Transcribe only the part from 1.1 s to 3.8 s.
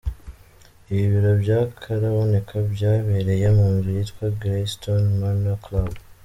birori by’akataraboneka byabereye mu